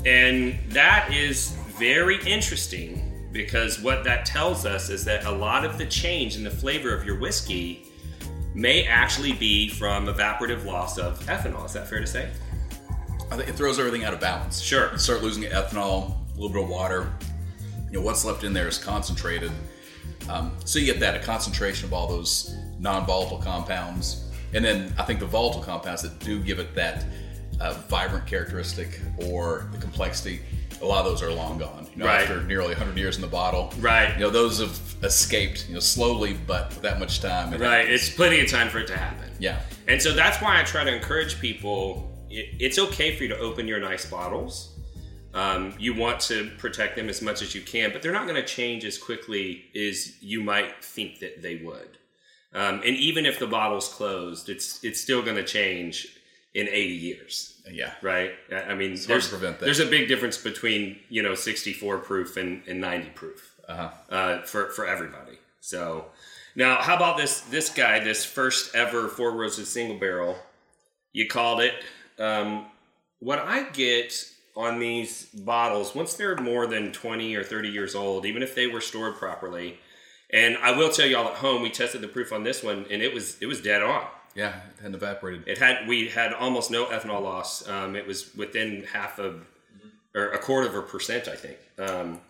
And 0.07 0.57
that 0.69 1.13
is 1.13 1.57
very 1.77 2.23
interesting 2.25 3.31
because 3.33 3.81
what 3.81 4.05
that 4.05 4.25
tells 4.25 4.65
us 4.65 4.91
is 4.91 5.05
that 5.07 5.25
a 5.25 5.31
lot 5.33 5.65
of 5.65 5.77
the 5.77 5.87
change 5.87 6.37
in 6.37 6.45
the 6.45 6.51
flavor 6.51 6.95
of 6.95 7.05
your 7.05 7.19
whiskey 7.19 7.85
may 8.55 8.85
actually 8.85 9.33
be 9.33 9.69
from 9.69 10.07
evaporative 10.07 10.65
loss 10.65 10.99
of 10.99 11.19
ethanol. 11.27 11.67
Is 11.67 11.73
that 11.73 11.89
fair 11.89 11.99
to 11.99 12.07
say? 12.07 12.31
It 13.41 13.55
throws 13.55 13.79
everything 13.79 14.05
out 14.05 14.15
of 14.15 14.21
balance. 14.21 14.61
Sure. 14.61 14.91
You 14.93 14.99
start 14.99 15.23
losing 15.23 15.45
ethanol, 15.45 16.17
a 16.31 16.35
little 16.41 16.49
bit 16.51 16.63
of 16.63 16.69
water. 16.69 17.13
You 17.91 17.99
know 17.99 18.05
what's 18.05 18.25
left 18.25 18.45
in 18.45 18.53
there 18.53 18.69
is 18.69 18.79
concentrated. 18.79 19.51
Um, 20.29 20.53
so 20.65 20.79
you 20.79 20.85
get 20.87 21.01
that 21.01 21.15
a 21.15 21.21
concentration 21.21 21.87
of 21.87 21.93
all 21.93 22.07
those 22.07 22.55
non-volatile 22.79 23.39
compounds, 23.39 24.25
and 24.53 24.65
then 24.65 24.93
I 24.99 25.03
think 25.05 25.21
the 25.21 25.27
volatile 25.27 25.63
compounds 25.63 26.03
that 26.03 26.19
do 26.21 26.41
give 26.43 26.59
it 26.59 26.75
that 26.75 27.05
uh, 27.61 27.73
vibrant 27.89 28.27
characteristic 28.27 29.01
or 29.27 29.69
the 29.73 29.79
complexity. 29.79 30.41
A 30.81 30.85
lot 30.85 31.05
of 31.05 31.11
those 31.11 31.23
are 31.23 31.33
long 31.33 31.59
gone. 31.59 31.89
You 31.93 31.99
know, 32.01 32.07
Right. 32.07 32.21
after 32.23 32.43
nearly 32.43 32.69
100 32.69 32.97
years 32.97 33.17
in 33.17 33.23
the 33.23 33.27
bottle. 33.27 33.73
Right. 33.81 34.13
You 34.15 34.21
know, 34.21 34.31
those 34.31 34.61
have 34.61 34.79
escaped. 35.03 35.67
You 35.69 35.75
know, 35.75 35.81
slowly, 35.81 36.35
but 36.47 36.69
with 36.69 36.83
that 36.83 37.01
much 37.01 37.21
time. 37.21 37.51
Right. 37.61 37.89
It's 37.89 38.09
plenty 38.11 38.39
of 38.41 38.49
time 38.49 38.69
for 38.69 38.79
it 38.79 38.87
to 38.89 38.97
happen. 38.97 39.29
Yeah. 39.41 39.61
And 39.89 40.01
so 40.01 40.13
that's 40.13 40.41
why 40.41 40.61
I 40.61 40.65
try 40.65 40.85
to 40.85 40.95
encourage 40.95 41.41
people. 41.41 42.09
It, 42.31 42.55
it's 42.61 42.79
okay 42.79 43.15
for 43.17 43.23
you 43.25 43.29
to 43.31 43.39
open 43.39 43.67
your 43.69 43.81
nice 43.81 44.07
bottles. 44.07 44.75
Um, 45.35 45.75
you 45.79 45.95
want 45.95 46.21
to 46.23 46.51
protect 46.59 46.97
them 46.97 47.09
as 47.09 47.21
much 47.21 47.43
as 47.43 47.55
you 47.55 47.61
can, 47.61 47.93
but 47.93 48.03
they're 48.03 48.13
not 48.13 48.27
going 48.27 48.41
to 48.41 48.47
change 48.47 48.85
as 48.85 48.97
quickly 48.99 49.65
as 49.77 50.21
you 50.23 50.43
might 50.43 50.83
think 50.83 51.19
that 51.21 51.43
they 51.43 51.57
would. 51.57 51.99
Um, 52.55 52.77
and 52.77 52.97
even 52.97 53.27
if 53.27 53.39
the 53.39 53.47
bottle's 53.47 53.89
closed, 53.89 54.49
it's 54.49 54.83
it's 54.83 55.01
still 55.01 55.21
going 55.23 55.37
to 55.37 55.45
change 55.45 56.09
in 56.55 56.67
80 56.67 56.79
years, 56.95 57.61
Yeah. 57.71 57.93
right? 58.01 58.33
I 58.51 58.75
mean, 58.75 58.97
there's 59.07 59.25
to 59.29 59.37
prevent 59.37 59.59
that. 59.59 59.67
there's 59.67 59.81
a 59.81 59.87
big 59.87 60.09
difference 60.09 60.39
between 60.39 60.99
you 61.11 61.23
know 61.23 61.35
64 61.35 61.99
proof 61.99 62.39
and, 62.39 62.63
and 62.67 62.81
90 62.81 63.11
proof 63.11 63.55
Uh-huh. 63.69 63.91
uh, 64.09 64.43
for 64.47 64.71
for 64.71 64.87
everybody. 64.87 65.39
So 65.61 66.07
now, 66.57 66.77
how 66.77 66.97
about 66.97 67.19
this 67.19 67.43
this 67.43 67.69
guy, 67.69 67.99
this 68.03 68.25
first 68.25 68.75
ever 68.75 69.09
Four 69.09 69.33
Roses 69.33 69.69
single 69.71 69.99
barrel? 69.99 70.37
You 71.13 71.29
called 71.29 71.61
it. 71.61 71.75
Um, 72.19 72.67
what 73.21 73.39
I 73.39 73.69
get 73.71 74.13
on 74.57 74.79
these 74.79 75.27
bottles, 75.27 75.95
once 75.95 76.15
they're 76.15 76.37
more 76.37 76.67
than 76.67 76.93
20 76.93 77.35
or 77.37 77.45
30 77.45 77.69
years 77.69 77.95
old, 77.95 78.27
even 78.27 78.43
if 78.43 78.55
they 78.55 78.67
were 78.67 78.81
stored 78.81 79.17
properly, 79.17 79.79
and 80.31 80.57
I 80.59 80.73
will 80.73 80.91
tell 80.91 81.07
y'all 81.07 81.29
at 81.29 81.37
home, 81.37 81.63
we 81.63 81.71
tested 81.71 82.01
the 82.01 82.09
proof 82.09 82.33
on 82.33 82.43
this 82.43 82.63
one, 82.63 82.87
and 82.91 83.03
it 83.03 83.15
was 83.15 83.39
it 83.41 83.47
was 83.47 83.61
dead 83.61 83.83
on. 83.83 84.07
Yeah, 84.35 84.49
it 84.49 84.83
hadn't 84.83 84.95
evaporated. 84.95 85.49
It 85.49 85.59
had 85.59 85.89
we 85.89 86.09
had 86.09 86.33
almost 86.33 86.71
no 86.71 86.87
ethanol 86.87 87.23
loss. 87.23 87.67
Um, 87.67 87.97
it 87.97 88.07
was 88.07 88.35
within 88.37 88.85
half 88.93 89.19
of 89.19 89.47
or 90.15 90.31
a 90.31 90.39
quarter 90.39 90.69
of 90.69 90.75
a 90.75 90.83
percent, 90.83 91.29
I 91.29 91.37
think. 91.37 91.59
Um, 91.79 92.21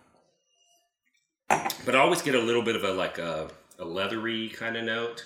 but 1.85 1.95
I 1.95 1.99
always 1.99 2.21
get 2.21 2.35
a 2.35 2.39
little 2.39 2.61
bit 2.61 2.75
of 2.75 2.83
a 2.83 2.91
like 2.91 3.17
a, 3.17 3.49
a 3.79 3.85
leathery 3.85 4.49
kind 4.49 4.77
of 4.77 4.85
note. 4.85 5.25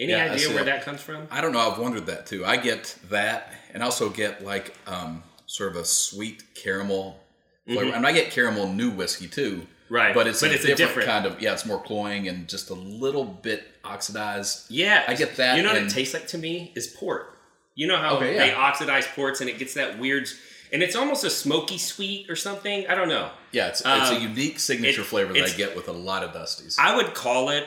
Any 0.00 0.12
Yeah, 0.12 0.32
idea 0.32 0.48
where 0.50 0.64
that. 0.64 0.82
comes 0.84 1.00
from? 1.00 1.28
I 1.30 1.40
don't 1.40 1.52
know. 1.52 1.60
I've 1.70 1.78
wondered 1.78 2.06
that 2.06 2.26
too. 2.26 2.44
I 2.44 2.56
get 2.56 2.96
that, 3.10 3.52
and 3.72 3.82
also 3.82 4.10
get 4.10 4.44
like 4.44 4.74
um, 4.86 5.22
sort 5.46 5.70
of 5.70 5.76
a 5.76 5.84
sweet 5.84 6.42
caramel 6.54 7.20
flavor. 7.66 7.94
And 7.94 8.06
I 8.06 8.12
get 8.12 8.30
caramel 8.32 8.72
new 8.72 8.90
whiskey 8.90 9.28
too. 9.28 9.52
Mm-hmm. 9.58 9.94
Right, 9.94 10.14
but 10.14 10.26
it's, 10.26 10.40
but 10.40 10.50
a, 10.50 10.54
it's 10.54 10.64
a 10.64 10.68
different 10.68 10.78
different- 11.06 11.08
kind 11.08 11.26
of 11.26 11.40
yeah. 11.42 11.52
It's 11.52 11.66
more 11.66 11.80
cloying 11.80 12.26
and 12.26 12.48
just 12.48 12.70
a 12.70 12.74
little 12.74 13.24
bit 13.24 13.64
oxidized. 13.84 14.70
Yeah, 14.70 15.04
I 15.06 15.14
get 15.14 15.36
that 15.36 15.56
You 15.56 15.62
know 15.62 15.72
what 15.74 15.82
it 15.82 15.90
tastes 15.90 16.14
like 16.14 16.26
to 16.28 16.38
me 16.38 16.72
is 16.74 16.86
port. 16.88 17.38
You 17.76 17.86
know 17.86 17.96
how 17.98 18.16
Okay, 18.16 18.34
yeah. 18.34 18.46
they 18.46 18.52
oxidize 18.54 19.06
ports 19.06 19.40
and 19.40 19.50
it 19.50 19.58
gets 19.58 19.74
that 19.74 19.98
weird, 19.98 20.26
and 20.72 20.82
it's 20.82 20.96
almost 20.96 21.22
a 21.24 21.30
smoky 21.30 21.76
sweet 21.78 22.30
or 22.30 22.34
something. 22.36 22.86
I 22.88 22.94
don't 22.94 23.08
know. 23.08 23.30
Yeah, 23.52 23.68
it's, 23.68 23.80
it's 23.80 24.10
a 24.10 24.16
Um, 24.16 24.22
unique 24.22 24.58
signature 24.58 25.02
it- 25.02 25.06
flavor 25.06 25.32
that 25.34 25.44
I 25.44 25.50
get 25.50 25.76
with 25.76 25.86
a 25.88 25.92
lot 25.92 26.24
of 26.24 26.32
Dusties. 26.32 26.76
I 26.78 26.96
would 26.96 27.14
call 27.14 27.50
it 27.50 27.66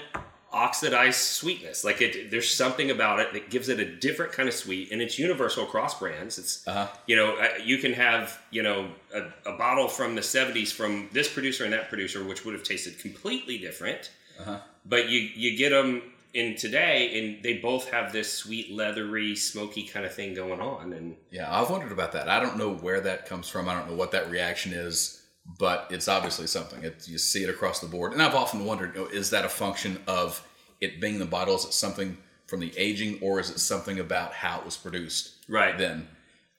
oxidized 0.51 1.19
sweetness. 1.19 1.83
Like 1.83 2.01
it, 2.01 2.31
there's 2.31 2.51
something 2.53 2.89
about 2.91 3.19
it 3.19 3.33
that 3.33 3.49
gives 3.49 3.69
it 3.69 3.79
a 3.79 3.85
different 3.85 4.31
kind 4.31 4.47
of 4.47 4.55
sweet, 4.55 4.91
and 4.91 5.01
it's 5.01 5.19
universal 5.19 5.63
across 5.63 5.97
brands. 5.99 6.37
It's 6.37 6.67
Uh-huh. 6.67 6.87
you 7.05 7.15
know 7.15 7.35
uh, 7.37 7.49
you 7.63 7.77
can 7.77 7.93
have 7.93 8.39
you 8.51 8.63
know 8.63 8.89
a, 9.13 9.21
a 9.45 9.57
bottle 9.57 9.87
from 9.87 10.15
the 10.15 10.21
70s 10.21 10.71
from 10.71 11.09
this 11.11 11.31
producer 11.31 11.63
and 11.63 11.73
that 11.73 11.89
producer, 11.89 12.23
which 12.23 12.45
would 12.45 12.53
have 12.53 12.63
tasted 12.63 12.99
completely 12.99 13.57
different, 13.57 14.11
Uh-huh. 14.39 14.59
but 14.85 15.09
you 15.09 15.19
you 15.19 15.57
get 15.57 15.69
them 15.69 16.01
in 16.33 16.55
today, 16.55 17.17
and 17.17 17.43
they 17.43 17.53
both 17.57 17.89
have 17.89 18.11
this 18.11 18.31
sweet, 18.31 18.71
leathery, 18.71 19.35
smoky 19.35 19.83
kind 19.83 20.05
of 20.05 20.13
thing 20.13 20.33
going 20.35 20.59
on, 20.61 20.93
and 20.93 21.15
Yeah, 21.31 21.47
I've 21.51 21.69
wondered 21.69 21.91
about 21.91 22.11
that. 22.13 22.27
I 22.29 22.39
don't 22.39 22.57
know 22.57 22.73
where 22.73 22.99
that 23.01 23.25
comes 23.25 23.47
from. 23.49 23.67
I 23.67 23.73
don't 23.73 23.89
know 23.89 23.95
what 23.95 24.11
that 24.11 24.29
reaction 24.29 24.71
is, 24.73 25.21
but 25.59 25.87
it's 25.89 26.07
obviously 26.07 26.47
something. 26.47 26.83
It, 26.83 27.07
you 27.07 27.17
see 27.17 27.43
it 27.43 27.49
across 27.49 27.79
the 27.79 27.87
board, 27.87 28.13
and 28.13 28.21
I've 28.21 28.35
often 28.35 28.65
wondered: 28.65 28.95
you 28.95 29.01
know, 29.01 29.07
is 29.07 29.29
that 29.31 29.45
a 29.45 29.49
function 29.49 29.99
of 30.07 30.45
it 30.81 30.99
being 31.01 31.19
the 31.19 31.25
bottle? 31.25 31.55
Is 31.55 31.65
it 31.65 31.73
something 31.73 32.17
from 32.47 32.59
the 32.59 32.71
aging, 32.77 33.19
or 33.21 33.39
is 33.39 33.49
it 33.49 33.59
something 33.59 33.99
about 33.99 34.33
how 34.33 34.59
it 34.59 34.65
was 34.65 34.77
produced? 34.77 35.33
Right. 35.49 35.77
then, 35.77 36.07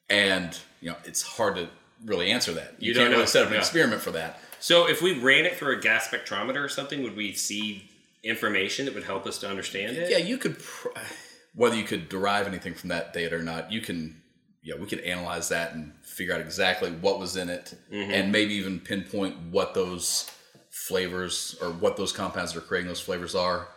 and 0.09 0.59
you 0.81 0.91
know, 0.91 0.97
it's 1.05 1.23
hard 1.23 1.57
to 1.57 1.69
really 2.05 2.31
answer 2.31 2.53
that. 2.53 2.75
You, 2.79 2.93
You 2.93 2.99
can't 2.99 3.11
really 3.11 3.27
set 3.27 3.43
up 3.43 3.49
an 3.49 3.55
Yeah. 3.55 3.61
experiment 3.61 4.01
for 4.01 4.13
that. 4.13 4.41
So 4.61 4.89
if 4.89 5.03
we 5.03 5.19
ran 5.19 5.45
it 5.47 5.57
through 5.57 5.77
a 5.77 5.81
gas 5.81 6.09
spectrometer 6.09 6.65
or 6.65 6.69
something, 6.69 7.03
would 7.03 7.17
we 7.17 7.33
see 7.33 7.91
information 8.23 8.85
that 8.87 8.95
would 8.95 9.05
help 9.05 9.27
us 9.27 9.39
to 9.39 9.49
understand 9.49 9.97
it? 9.97 10.11
Yeah, 10.11 10.19
you 10.19 10.39
could 10.39 10.59
pr- 10.59 10.89
whether 11.55 11.77
you 11.77 11.85
could 11.85 12.09
derive 12.09 12.47
anything 12.47 12.75
from 12.75 12.89
that 12.91 13.13
data 13.13 13.37
or 13.37 13.43
not. 13.43 13.71
You 13.73 13.81
can, 13.81 14.21
yeah, 14.63 14.75
we 14.77 14.87
could 14.87 15.01
analyze 15.01 15.49
that 15.51 15.75
and 15.75 15.93
figure 16.03 16.35
out 16.35 16.41
exactly 16.41 16.91
what 16.91 17.19
was 17.19 17.37
in 17.37 17.49
it, 17.49 17.75
Mm-hmm. 17.93 18.11
and 18.13 18.33
maybe 18.33 18.55
even 18.55 18.81
pinpoint 18.81 19.37
what 19.51 19.75
those 19.75 20.31
flavors 20.71 21.57
or 21.63 21.69
what 21.71 21.97
those 21.97 22.13
compounds 22.13 22.53
that 22.53 22.59
are 22.59 22.67
creating 22.67 22.89
those 22.89 23.01
flavors 23.01 23.35
are. 23.35 23.69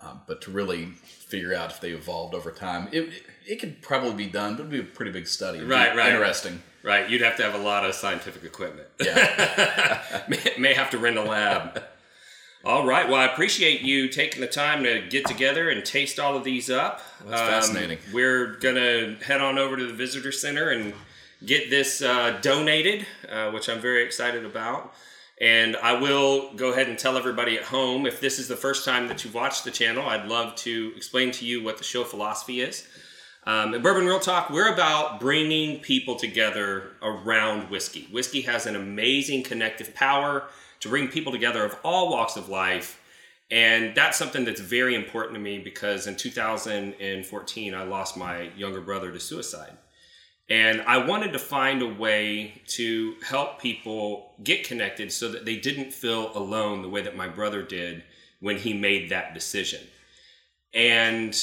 Um, 0.00 0.20
but 0.26 0.42
to 0.42 0.50
really 0.50 0.86
figure 0.86 1.54
out 1.54 1.70
if 1.70 1.80
they 1.80 1.90
evolved 1.90 2.34
over 2.34 2.50
time, 2.50 2.88
it, 2.90 3.02
it, 3.04 3.22
it 3.46 3.60
could 3.60 3.80
probably 3.82 4.14
be 4.14 4.26
done, 4.26 4.54
but 4.56 4.60
it'd 4.60 4.70
be 4.72 4.80
a 4.80 4.82
pretty 4.82 5.12
big 5.12 5.28
study. 5.28 5.58
It'd 5.58 5.70
Right, 5.70 5.94
right. 5.96 6.12
Interesting. 6.12 6.60
Right, 6.82 7.08
you'd 7.08 7.20
have 7.20 7.36
to 7.36 7.44
have 7.44 7.54
a 7.54 7.62
lot 7.62 7.84
of 7.84 7.94
scientific 7.94 8.42
equipment. 8.42 8.88
Yeah. 9.00 10.22
may, 10.28 10.38
may 10.58 10.74
have 10.74 10.90
to 10.90 10.98
rent 10.98 11.16
a 11.18 11.22
lab. 11.22 11.82
All 12.64 12.86
right. 12.86 13.08
Well, 13.08 13.16
I 13.16 13.24
appreciate 13.24 13.80
you 13.80 14.08
taking 14.08 14.40
the 14.40 14.46
time 14.46 14.84
to 14.84 15.00
get 15.00 15.26
together 15.26 15.68
and 15.68 15.84
taste 15.84 16.20
all 16.20 16.36
of 16.36 16.44
these 16.44 16.70
up. 16.70 17.02
That's 17.26 17.40
fascinating. 17.40 17.98
We're 18.12 18.54
gonna 18.54 19.16
head 19.16 19.40
on 19.40 19.58
over 19.58 19.76
to 19.76 19.84
the 19.84 19.92
visitor 19.92 20.30
center 20.30 20.70
and 20.70 20.94
get 21.44 21.70
this 21.70 22.02
uh, 22.02 22.38
donated, 22.40 23.04
uh, 23.28 23.50
which 23.50 23.68
I'm 23.68 23.80
very 23.80 24.04
excited 24.04 24.44
about. 24.44 24.94
And 25.40 25.76
I 25.78 25.94
will 25.94 26.54
go 26.54 26.70
ahead 26.70 26.88
and 26.88 26.96
tell 26.96 27.16
everybody 27.16 27.56
at 27.56 27.64
home 27.64 28.06
if 28.06 28.20
this 28.20 28.38
is 28.38 28.46
the 28.46 28.56
first 28.56 28.84
time 28.84 29.08
that 29.08 29.24
you've 29.24 29.34
watched 29.34 29.64
the 29.64 29.72
channel, 29.72 30.06
I'd 30.06 30.28
love 30.28 30.54
to 30.56 30.92
explain 30.94 31.32
to 31.32 31.44
you 31.44 31.64
what 31.64 31.78
the 31.78 31.84
show 31.84 32.04
philosophy 32.04 32.60
is. 32.60 32.86
Um, 33.44 33.74
at 33.74 33.82
Bourbon 33.82 34.06
Real 34.06 34.20
Talk, 34.20 34.50
we're 34.50 34.72
about 34.72 35.18
bringing 35.18 35.80
people 35.80 36.14
together 36.14 36.92
around 37.02 37.70
whiskey. 37.70 38.06
Whiskey 38.12 38.42
has 38.42 38.66
an 38.66 38.76
amazing 38.76 39.42
connective 39.42 39.94
power 39.94 40.44
to 40.78 40.88
bring 40.88 41.08
people 41.08 41.32
together 41.32 41.64
of 41.64 41.76
all 41.82 42.10
walks 42.10 42.36
of 42.36 42.48
life. 42.48 43.00
And 43.50 43.96
that's 43.96 44.16
something 44.16 44.44
that's 44.44 44.60
very 44.60 44.94
important 44.94 45.34
to 45.34 45.40
me 45.40 45.58
because 45.58 46.06
in 46.06 46.14
2014, 46.14 47.74
I 47.74 47.82
lost 47.82 48.16
my 48.16 48.50
younger 48.56 48.80
brother 48.80 49.10
to 49.10 49.18
suicide. 49.18 49.76
And 50.48 50.80
I 50.82 50.98
wanted 50.98 51.32
to 51.32 51.38
find 51.40 51.82
a 51.82 51.88
way 51.88 52.62
to 52.68 53.16
help 53.26 53.60
people 53.60 54.34
get 54.44 54.64
connected 54.64 55.10
so 55.10 55.28
that 55.30 55.44
they 55.44 55.56
didn't 55.56 55.92
feel 55.92 56.30
alone 56.36 56.82
the 56.82 56.88
way 56.88 57.02
that 57.02 57.16
my 57.16 57.26
brother 57.26 57.62
did 57.62 58.04
when 58.38 58.58
he 58.58 58.72
made 58.72 59.10
that 59.10 59.34
decision. 59.34 59.80
And 60.72 61.36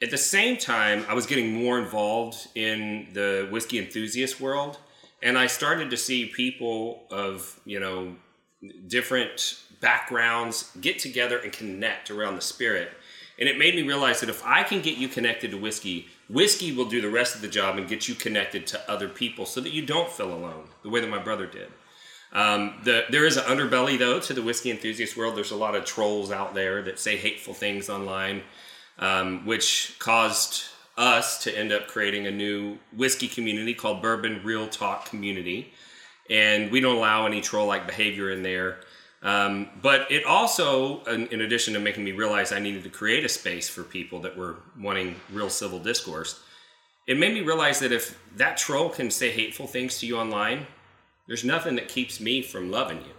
at 0.00 0.10
the 0.10 0.18
same 0.18 0.56
time, 0.56 1.04
I 1.08 1.14
was 1.14 1.26
getting 1.26 1.52
more 1.52 1.78
involved 1.78 2.48
in 2.54 3.08
the 3.12 3.48
whiskey 3.50 3.78
enthusiast 3.78 4.40
world, 4.40 4.78
and 5.22 5.36
I 5.36 5.46
started 5.46 5.90
to 5.90 5.96
see 5.96 6.26
people 6.26 7.04
of 7.10 7.58
you 7.64 7.80
know 7.80 8.14
different 8.86 9.56
backgrounds 9.80 10.70
get 10.80 10.98
together 10.98 11.38
and 11.38 11.52
connect 11.52 12.10
around 12.10 12.36
the 12.36 12.40
spirit. 12.40 12.90
And 13.38 13.48
it 13.48 13.56
made 13.56 13.76
me 13.76 13.82
realize 13.82 14.18
that 14.20 14.28
if 14.28 14.44
I 14.44 14.64
can 14.64 14.82
get 14.82 14.98
you 14.98 15.06
connected 15.06 15.52
to 15.52 15.56
whiskey, 15.56 16.08
whiskey 16.28 16.72
will 16.72 16.86
do 16.86 17.00
the 17.00 17.08
rest 17.08 17.36
of 17.36 17.40
the 17.40 17.48
job 17.48 17.78
and 17.78 17.86
get 17.86 18.08
you 18.08 18.16
connected 18.16 18.66
to 18.68 18.90
other 18.90 19.08
people 19.08 19.46
so 19.46 19.60
that 19.60 19.72
you 19.72 19.86
don't 19.86 20.10
feel 20.10 20.32
alone 20.32 20.64
the 20.82 20.88
way 20.88 21.00
that 21.00 21.08
my 21.08 21.22
brother 21.22 21.46
did. 21.46 21.68
Um, 22.32 22.80
the, 22.82 23.04
there 23.10 23.24
is 23.24 23.36
an 23.36 23.44
underbelly, 23.44 23.98
though, 23.98 24.20
to 24.20 24.34
the 24.34 24.42
whiskey 24.42 24.70
enthusiast 24.70 25.16
world. 25.16 25.36
There's 25.36 25.52
a 25.52 25.56
lot 25.56 25.76
of 25.76 25.84
trolls 25.84 26.30
out 26.32 26.54
there 26.54 26.82
that 26.82 26.98
say 26.98 27.16
hateful 27.16 27.54
things 27.54 27.88
online, 27.88 28.42
um, 28.98 29.46
which 29.46 29.96
caused 29.98 30.64
us 30.96 31.42
to 31.44 31.56
end 31.56 31.72
up 31.72 31.86
creating 31.86 32.26
a 32.26 32.30
new 32.30 32.78
whiskey 32.96 33.28
community 33.28 33.72
called 33.72 34.02
Bourbon 34.02 34.40
Real 34.44 34.68
Talk 34.68 35.06
Community. 35.06 35.72
And 36.28 36.70
we 36.70 36.80
don't 36.80 36.96
allow 36.96 37.26
any 37.26 37.40
troll 37.40 37.66
like 37.66 37.86
behavior 37.86 38.30
in 38.30 38.42
there. 38.42 38.80
Um, 39.22 39.70
but 39.80 40.10
it 40.10 40.24
also, 40.24 41.02
in, 41.04 41.26
in 41.28 41.40
addition 41.40 41.74
to 41.74 41.80
making 41.80 42.04
me 42.04 42.12
realize 42.12 42.52
I 42.52 42.58
needed 42.58 42.84
to 42.84 42.90
create 42.90 43.24
a 43.24 43.28
space 43.28 43.68
for 43.68 43.82
people 43.82 44.20
that 44.20 44.36
were 44.36 44.56
wanting 44.78 45.16
real 45.32 45.50
civil 45.50 45.78
discourse, 45.78 46.40
it 47.06 47.18
made 47.18 47.32
me 47.32 47.40
realize 47.40 47.80
that 47.80 47.90
if 47.90 48.18
that 48.36 48.58
troll 48.58 48.90
can 48.90 49.10
say 49.10 49.30
hateful 49.30 49.66
things 49.66 49.98
to 49.98 50.06
you 50.06 50.18
online, 50.18 50.66
there's 51.26 51.44
nothing 51.44 51.74
that 51.76 51.88
keeps 51.88 52.20
me 52.20 52.42
from 52.42 52.70
loving 52.70 52.98
you. 52.98 53.12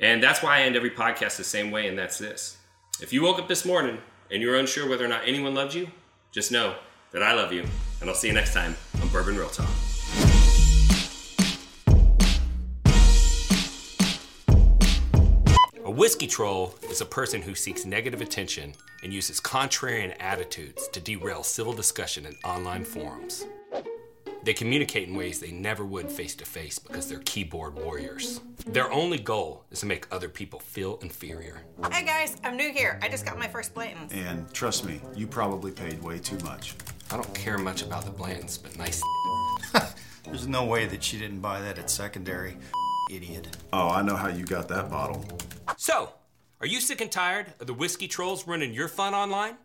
And 0.00 0.22
that's 0.22 0.42
why 0.42 0.58
I 0.58 0.62
end 0.62 0.76
every 0.76 0.90
podcast 0.90 1.36
the 1.36 1.44
same 1.44 1.70
way, 1.70 1.86
and 1.88 1.98
that's 1.98 2.18
this. 2.18 2.56
If 3.00 3.12
you 3.12 3.22
woke 3.22 3.38
up 3.38 3.48
this 3.48 3.64
morning 3.64 3.98
and 4.30 4.42
you're 4.42 4.56
unsure 4.56 4.88
whether 4.88 5.04
or 5.04 5.08
not 5.08 5.22
anyone 5.26 5.54
loves 5.54 5.74
you, 5.74 5.88
just 6.32 6.50
know 6.50 6.74
that 7.12 7.22
I 7.22 7.32
love 7.34 7.52
you, 7.52 7.64
and 8.00 8.10
I'll 8.10 8.16
see 8.16 8.28
you 8.28 8.34
next 8.34 8.54
time 8.54 8.76
on 9.00 9.08
Bourbon 9.08 9.36
Real 9.36 9.48
Talk. 9.48 9.68
A 15.84 15.90
whiskey 15.90 16.26
troll 16.26 16.74
is 16.90 17.00
a 17.00 17.06
person 17.06 17.42
who 17.42 17.54
seeks 17.54 17.84
negative 17.84 18.20
attention 18.20 18.74
and 19.02 19.12
uses 19.12 19.40
contrarian 19.40 20.14
attitudes 20.18 20.88
to 20.88 21.00
derail 21.00 21.42
civil 21.42 21.74
discussion 21.74 22.26
in 22.26 22.34
online 22.42 22.84
forums. 22.84 23.46
They 24.42 24.54
communicate 24.54 25.08
in 25.08 25.14
ways 25.14 25.40
they 25.40 25.52
never 25.52 25.84
would 25.84 26.10
face 26.10 26.34
to 26.36 26.44
face 26.44 26.78
because 26.78 27.08
they're 27.08 27.20
keyboard 27.20 27.76
warriors. 27.76 28.40
Their 28.66 28.90
only 28.90 29.18
goal 29.18 29.64
is 29.70 29.80
to 29.80 29.86
make 29.86 30.06
other 30.10 30.28
people 30.28 30.58
feel 30.58 30.98
inferior. 31.02 31.62
Hey 31.92 32.04
guys, 32.04 32.36
I'm 32.42 32.56
new 32.56 32.72
here. 32.72 32.98
I 33.02 33.08
just 33.08 33.26
got 33.26 33.38
my 33.38 33.46
first 33.46 33.74
Blanton's. 33.74 34.12
And 34.12 34.50
trust 34.54 34.86
me, 34.86 35.00
you 35.14 35.26
probably 35.26 35.70
paid 35.70 36.02
way 36.02 36.18
too 36.18 36.38
much. 36.38 36.74
I 37.10 37.16
don't 37.16 37.34
care 37.34 37.58
much 37.58 37.82
about 37.82 38.06
the 38.06 38.10
Blantons, 38.10 38.60
but 38.60 38.76
nice. 38.78 39.02
There's 40.24 40.48
no 40.48 40.64
way 40.64 40.86
that 40.86 41.02
she 41.02 41.18
didn't 41.18 41.40
buy 41.40 41.60
that 41.60 41.78
at 41.78 41.90
secondary. 41.90 42.56
Idiot. 43.10 43.54
Oh, 43.74 43.90
I 43.90 44.00
know 44.00 44.16
how 44.16 44.28
you 44.28 44.46
got 44.46 44.66
that 44.68 44.90
bottle. 44.90 45.26
So, 45.76 46.14
are 46.62 46.66
you 46.66 46.80
sick 46.80 47.02
and 47.02 47.12
tired 47.12 47.52
of 47.60 47.66
the 47.66 47.74
whiskey 47.74 48.08
trolls 48.08 48.46
running 48.46 48.72
your 48.72 48.88
fun 48.88 49.12
online? 49.12 49.56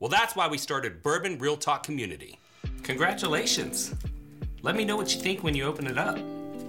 Well, 0.00 0.08
that's 0.08 0.34
why 0.34 0.48
we 0.48 0.58
started 0.58 1.04
Bourbon 1.04 1.38
Real 1.38 1.56
Talk 1.56 1.84
Community. 1.84 2.40
Congratulations! 2.82 3.94
Let 4.62 4.74
me 4.74 4.84
know 4.84 4.96
what 4.96 5.14
you 5.14 5.20
think 5.20 5.44
when 5.44 5.54
you 5.54 5.64
open 5.64 5.86
it 5.86 5.96
up. 5.96 6.18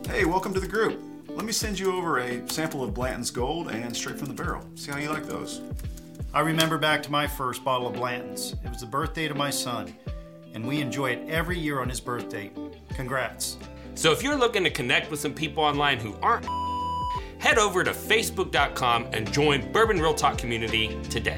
Hey, 0.06 0.26
welcome 0.26 0.54
to 0.54 0.60
the 0.60 0.68
group. 0.68 1.09
Let 1.40 1.46
me 1.46 1.54
send 1.54 1.80
you 1.80 1.96
over 1.96 2.20
a 2.20 2.46
sample 2.50 2.84
of 2.84 2.94
Blanton's 2.94 3.32
Gold 3.32 3.70
and 3.70 3.96
straight 3.96 4.18
from 4.18 4.28
the 4.28 4.34
barrel. 4.34 4.62
See 4.76 4.92
how 4.92 4.98
you 4.98 5.08
like 5.08 5.26
those. 5.26 5.62
I 6.34 6.42
remember 6.42 6.78
back 6.78 7.02
to 7.04 7.12
my 7.12 7.28
first 7.28 7.64
bottle 7.64 7.88
of 7.88 7.94
Blanton's. 7.94 8.58
It 8.66 8.68
was 8.68 8.82
the 8.82 8.86
birthday 8.86 9.30
to 9.30 9.34
my 9.34 9.50
son, 9.50 9.96
and 10.54 10.68
we 10.68 10.82
enjoy 10.82 11.12
it 11.12 11.30
every 11.30 11.58
year 11.58 11.80
on 11.80 11.88
his 11.88 12.02
birthday. 12.02 12.52
Congrats. 12.90 13.58
So 13.96 14.12
if 14.12 14.22
you're 14.22 14.36
looking 14.36 14.66
to 14.66 14.70
connect 14.70 15.10
with 15.10 15.22
some 15.22 15.34
people 15.34 15.64
online 15.64 15.98
who 15.98 16.14
aren't, 16.22 16.46
head 17.42 17.58
over 17.58 17.86
to 17.86 17.92
facebook.com 17.92 19.08
and 19.14 19.32
join 19.32 19.72
Bourbon 19.72 20.02
Real 20.02 20.14
Talk 20.14 20.38
community 20.38 21.00
today. 21.04 21.38